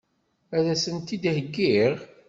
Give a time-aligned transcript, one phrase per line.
[0.57, 1.93] Ad sent-t-id-heggiɣ?